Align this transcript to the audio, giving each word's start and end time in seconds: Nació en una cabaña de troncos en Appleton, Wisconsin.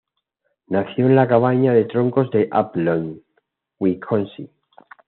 Nació 0.65 1.05
en 1.05 1.11
una 1.11 1.27
cabaña 1.27 1.73
de 1.73 1.85
troncos 1.85 2.33
en 2.33 2.47
Appleton, 2.49 3.21
Wisconsin. 3.79 4.49